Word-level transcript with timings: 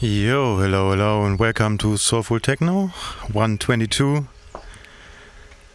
Yo, 0.00 0.58
hello, 0.58 0.92
hello, 0.92 1.24
and 1.24 1.40
welcome 1.40 1.76
to 1.78 1.96
Soulful 1.96 2.38
Techno 2.38 2.92
122. 3.32 4.28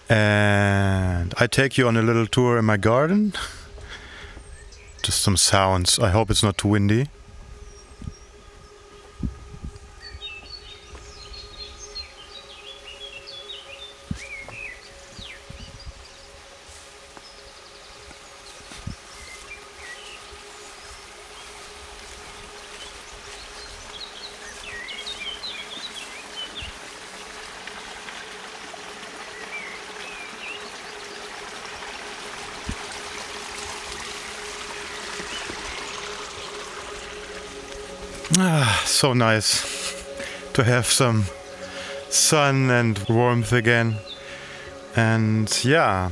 And 0.08 1.34
I 1.38 1.48
take 1.48 1.78
you 1.78 1.90
on 1.90 1.98
a 1.98 2.02
little 2.02 2.26
tour 2.26 2.58
in 2.58 2.64
my 2.64 2.78
garden. 2.78 3.34
Just 5.02 5.22
some 5.22 5.36
sounds. 5.36 6.00
I 6.00 6.12
hope 6.12 6.32
it's 6.32 6.42
not 6.42 6.58
too 6.58 6.70
windy. 6.70 7.10
Ah, 38.36 38.82
so 39.04 39.12
nice 39.12 40.06
to 40.54 40.64
have 40.64 40.86
some 40.86 41.26
sun 42.08 42.70
and 42.70 42.98
warmth 43.10 43.52
again. 43.52 43.98
And 44.96 45.52
yeah, 45.66 46.10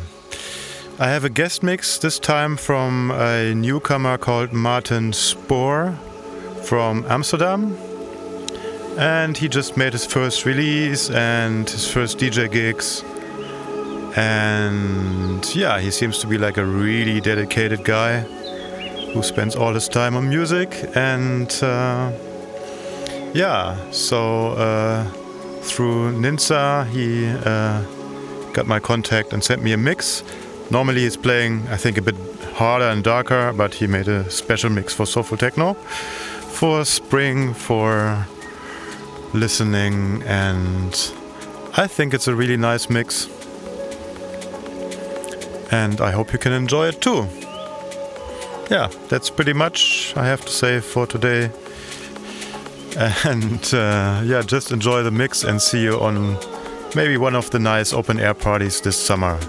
I 0.99 1.07
have 1.07 1.23
a 1.23 1.29
guest 1.29 1.63
mix 1.63 1.97
this 1.97 2.19
time 2.19 2.57
from 2.57 3.11
a 3.11 3.55
newcomer 3.55 4.17
called 4.17 4.51
Martin 4.51 5.13
Spoor 5.13 5.97
from 6.63 7.05
Amsterdam. 7.07 7.77
And 8.97 9.37
he 9.37 9.47
just 9.47 9.77
made 9.77 9.93
his 9.93 10.05
first 10.05 10.45
release 10.45 11.09
and 11.09 11.69
his 11.69 11.89
first 11.89 12.17
DJ 12.17 12.51
gigs. 12.51 13.05
And 14.17 15.49
yeah, 15.55 15.79
he 15.79 15.91
seems 15.91 16.19
to 16.19 16.27
be 16.27 16.37
like 16.37 16.57
a 16.57 16.65
really 16.65 17.21
dedicated 17.21 17.85
guy 17.85 18.19
who 19.13 19.23
spends 19.23 19.55
all 19.55 19.73
his 19.73 19.87
time 19.87 20.17
on 20.17 20.27
music 20.27 20.75
and 20.93 21.57
uh, 21.63 22.11
yeah 23.33 23.77
so 23.91 24.49
uh, 24.49 25.03
through 25.61 26.11
ninsa 26.13 26.85
he 26.87 27.27
uh, 27.45 27.81
got 28.53 28.67
my 28.67 28.79
contact 28.79 29.31
and 29.33 29.43
sent 29.43 29.63
me 29.63 29.71
a 29.71 29.77
mix. 29.77 30.23
Normally 30.69 31.01
he's 31.01 31.17
playing 31.17 31.67
i 31.69 31.77
think 31.77 31.97
a 31.97 32.01
bit 32.01 32.15
harder 32.53 32.85
and 32.85 33.03
darker 33.03 33.53
but 33.53 33.73
he 33.73 33.87
made 33.87 34.07
a 34.07 34.29
special 34.29 34.69
mix 34.69 34.93
for 34.93 35.05
soulful 35.05 35.37
techno 35.37 35.73
for 35.73 36.85
spring 36.85 37.53
for 37.53 38.25
listening 39.33 40.21
and 40.23 41.13
i 41.77 41.87
think 41.87 42.13
it's 42.13 42.27
a 42.27 42.35
really 42.35 42.57
nice 42.57 42.89
mix. 42.89 43.27
And 45.71 46.01
i 46.01 46.11
hope 46.11 46.33
you 46.33 46.39
can 46.39 46.51
enjoy 46.51 46.87
it 46.87 47.01
too. 47.01 47.27
Yeah, 48.69 48.87
that's 49.09 49.29
pretty 49.29 49.53
much 49.53 50.13
I 50.15 50.25
have 50.25 50.41
to 50.45 50.51
say 50.51 50.79
for 50.79 51.05
today. 51.05 51.51
And 52.97 53.73
uh, 53.73 54.21
yeah, 54.25 54.41
just 54.41 54.71
enjoy 54.71 55.03
the 55.03 55.11
mix 55.11 55.43
and 55.43 55.61
see 55.61 55.81
you 55.83 55.99
on 55.99 56.37
maybe 56.95 57.17
one 57.17 57.35
of 57.35 57.49
the 57.49 57.59
nice 57.59 57.93
open 57.93 58.19
air 58.19 58.33
parties 58.33 58.81
this 58.81 58.97
summer. 58.97 59.39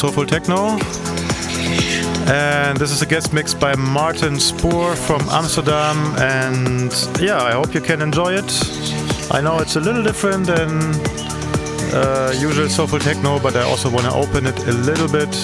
Soulful 0.00 0.24
Techno. 0.24 0.78
And 2.32 2.78
this 2.78 2.90
is 2.90 3.02
a 3.02 3.06
guest 3.06 3.34
mix 3.34 3.52
by 3.52 3.74
Maarten 3.74 4.40
Spoor 4.40 4.96
from 4.96 5.20
Amsterdam. 5.28 6.14
And 6.16 6.90
yeah, 7.20 7.42
I 7.42 7.52
hope 7.52 7.74
you 7.74 7.82
can 7.82 8.00
enjoy 8.00 8.32
it. 8.32 8.50
I 9.30 9.42
know 9.42 9.58
it's 9.58 9.76
a 9.76 9.80
little 9.80 10.02
different 10.02 10.46
than 10.46 10.70
uh, 11.92 12.32
usual 12.40 12.70
Soulful 12.70 12.98
Techno, 12.98 13.38
but 13.40 13.56
I 13.56 13.62
also 13.64 13.90
want 13.90 14.06
to 14.06 14.14
open 14.14 14.46
it 14.46 14.58
a 14.68 14.72
little 14.72 15.06
bit. 15.06 15.34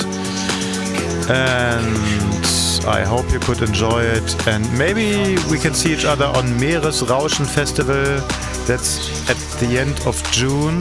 And 1.28 2.46
I 2.86 3.04
hope 3.04 3.30
you 3.30 3.40
could 3.40 3.60
enjoy 3.60 4.04
it. 4.04 4.48
And 4.48 4.64
maybe 4.78 5.36
we 5.50 5.58
can 5.58 5.74
see 5.74 5.92
each 5.92 6.06
other 6.06 6.24
on 6.24 6.46
Meeresrauschen 6.58 7.44
Festival. 7.44 8.20
That's 8.66 9.28
at 9.28 9.36
the 9.60 9.78
end 9.78 10.00
of 10.06 10.16
June. 10.32 10.80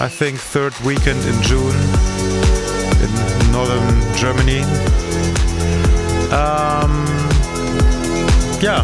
I 0.00 0.08
think 0.10 0.38
third 0.38 0.74
weekend 0.80 1.24
in 1.24 1.40
June 1.40 1.93
northern 3.54 4.16
Germany. 4.16 4.62
Um, 6.34 6.92
yeah, 8.60 8.82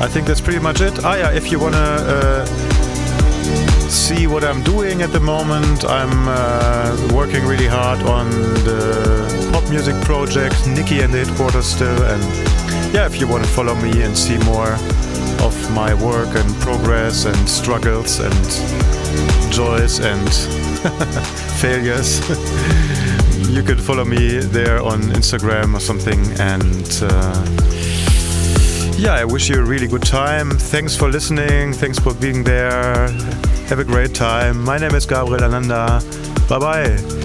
I 0.00 0.06
think 0.06 0.28
that's 0.28 0.40
pretty 0.40 0.60
much 0.60 0.80
it. 0.80 1.04
Ah, 1.04 1.16
yeah, 1.16 1.32
if 1.32 1.50
you 1.50 1.58
wanna 1.58 1.88
uh, 2.14 2.46
see 3.88 4.28
what 4.28 4.44
I'm 4.44 4.62
doing 4.62 5.02
at 5.02 5.10
the 5.10 5.18
moment, 5.18 5.84
I'm 5.84 6.28
uh, 6.28 7.08
working 7.12 7.44
really 7.44 7.66
hard 7.66 8.00
on 8.02 8.30
the 8.68 9.50
pop 9.52 9.68
music 9.68 9.96
project, 10.02 10.68
Nikki 10.68 11.00
and 11.00 11.12
the 11.12 11.24
Hitquarters 11.24 11.66
still, 11.66 12.00
and 12.04 12.22
yeah, 12.94 13.06
if 13.06 13.20
you 13.20 13.26
wanna 13.26 13.48
follow 13.58 13.74
me 13.74 14.02
and 14.02 14.16
see 14.16 14.38
more 14.44 14.74
of 15.42 15.56
my 15.74 15.92
work 15.94 16.32
and 16.36 16.54
progress 16.60 17.24
and 17.24 17.48
struggles 17.48 18.20
and 18.20 18.46
joys 19.52 19.98
and 19.98 20.32
failures. 21.60 22.20
you 23.56 23.62
could 23.62 23.80
follow 23.80 24.04
me 24.04 24.38
there 24.38 24.82
on 24.82 25.00
Instagram 25.14 25.74
or 25.74 25.80
something. 25.80 26.20
And 26.38 26.98
uh, 27.02 27.44
yeah, 28.98 29.14
I 29.14 29.24
wish 29.24 29.48
you 29.48 29.58
a 29.58 29.64
really 29.64 29.88
good 29.88 30.02
time. 30.02 30.50
Thanks 30.50 30.94
for 30.94 31.08
listening. 31.08 31.72
Thanks 31.72 31.98
for 31.98 32.12
being 32.12 32.44
there. 32.44 33.08
Have 33.68 33.78
a 33.78 33.84
great 33.84 34.14
time. 34.14 34.62
My 34.62 34.76
name 34.76 34.94
is 34.94 35.06
Gabriel 35.06 35.42
Ananda. 35.42 36.02
Bye 36.48 36.58
bye. 36.58 37.15